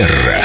[0.00, 0.36] Манера.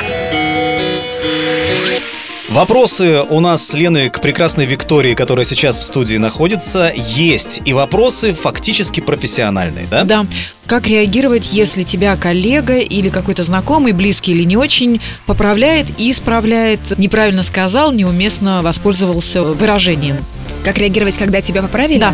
[2.49, 7.61] Вопросы у нас с Леной к прекрасной Виктории, которая сейчас в студии находится, есть.
[7.65, 10.03] И вопросы фактически профессиональные, да?
[10.03, 10.25] Да.
[10.65, 16.97] Как реагировать, если тебя коллега или какой-то знакомый, близкий или не очень, поправляет и исправляет,
[16.97, 20.17] неправильно сказал, неуместно воспользовался выражением?
[20.63, 21.99] Как реагировать, когда тебя поправили?
[21.99, 22.13] Да.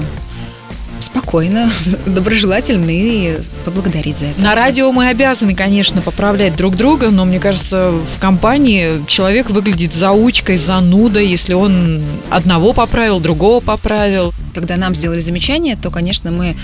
[1.01, 1.69] Спокойно,
[2.05, 4.41] доброжелательно и поблагодарить за это.
[4.41, 9.93] На радио мы обязаны, конечно, поправлять друг друга, но мне кажется, в компании человек выглядит
[9.93, 14.33] заучкой, занудой, если он одного поправил, другого поправил.
[14.53, 16.55] Когда нам сделали замечание, то, конечно, мы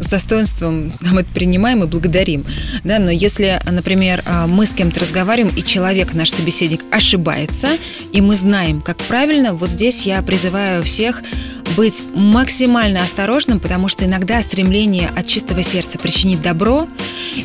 [0.00, 2.44] с достоинством нам это принимаем и благодарим.
[2.84, 7.68] Да, но если, например, а, мы с кем-то разговариваем, и человек, наш собеседник, ошибается,
[8.12, 11.22] и мы знаем, как правильно, вот здесь я призываю всех
[11.76, 16.88] быть максимально осторожным, потому что иногда стремление от чистого сердца причинить добро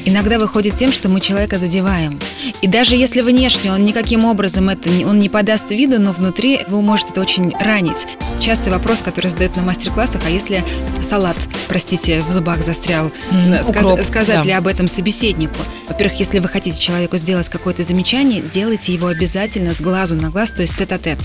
[0.05, 2.19] иногда выходит тем, что мы человека задеваем.
[2.61, 6.81] И даже если внешне он никаким образом это он не подаст виду, но внутри его
[6.81, 8.07] может это очень ранить.
[8.39, 10.63] Частый вопрос, который задают на мастер-классах, а если
[11.01, 14.43] салат, простите, в зубах застрял, М, сказ- укроп, сказать да.
[14.43, 15.55] ли об этом собеседнику?
[15.87, 20.51] Во-первых, если вы хотите человеку сделать какое-то замечание, делайте его обязательно с глазу на глаз,
[20.51, 21.19] то есть тет-а-тет,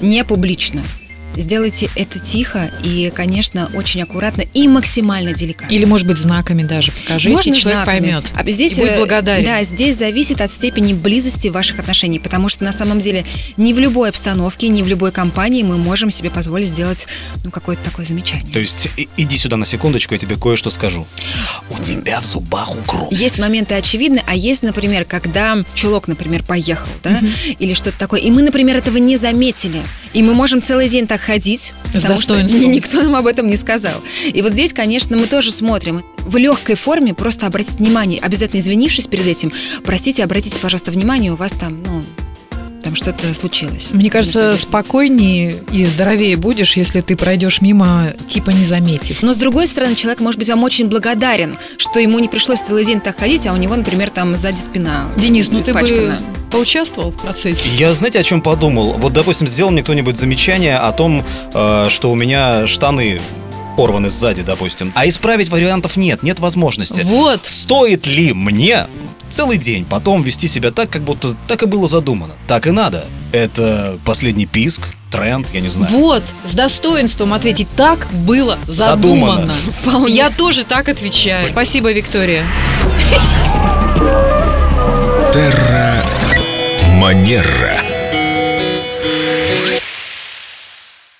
[0.00, 0.82] не публично.
[1.36, 5.72] Сделайте это тихо и, конечно, очень аккуратно и максимально деликатно.
[5.72, 8.00] Или, может быть, знаками даже покажите, Можно и человек знаками.
[8.00, 8.24] поймет.
[8.34, 9.44] А здесь, и будет э, благодарен.
[9.44, 13.24] Да, здесь зависит от степени близости ваших отношений, потому что на самом деле
[13.56, 17.06] не в любой обстановке, не в любой компании мы можем себе позволить сделать
[17.44, 18.52] ну, какое-то такое замечание.
[18.52, 21.06] То есть иди сюда на секундочку, я тебе кое-что скажу.
[21.70, 23.12] У тебя в зубах укроп.
[23.12, 27.20] Есть моменты очевидны, а есть, например, когда чулок, например, поехал, да,
[27.58, 29.80] или что-то такое, и мы, например, этого не заметили,
[30.12, 34.02] и мы можем целый день так ходить, потому что никто нам об этом не сказал.
[34.24, 36.02] И вот здесь, конечно, мы тоже смотрим.
[36.18, 39.52] В легкой форме просто обратить внимание, обязательно извинившись перед этим,
[39.84, 42.04] простите, обратите, пожалуйста, внимание, у вас там, ну,
[42.90, 43.92] там что-то случилось.
[43.92, 49.22] Мне кажется, спокойнее и здоровее будешь, если ты пройдешь мимо, типа не заметив.
[49.22, 52.84] Но с другой стороны, человек может быть вам очень благодарен, что ему не пришлось целый
[52.84, 56.18] день так ходить, а у него, например, там сзади спина Денис, ну ты бы
[56.50, 57.68] поучаствовал в процессе?
[57.76, 58.94] Я, знаете, о чем подумал?
[58.98, 63.20] Вот, допустим, сделал мне кто-нибудь замечание о том, э, что у меня штаны
[63.80, 64.92] порваны сзади, допустим.
[64.94, 67.00] А исправить вариантов нет, нет возможности.
[67.00, 67.40] Вот.
[67.44, 68.86] Стоит ли мне
[69.30, 72.34] целый день потом вести себя так, как будто так и было задумано?
[72.46, 73.06] Так и надо.
[73.32, 75.90] Это последний писк, тренд, я не знаю.
[75.96, 77.68] Вот, с достоинством ответить.
[77.74, 79.50] Так было задумано.
[79.82, 80.08] Задумано.
[80.08, 81.48] Я тоже так отвечаю.
[81.48, 82.44] Спасибо, Виктория.
[86.98, 87.89] Манера.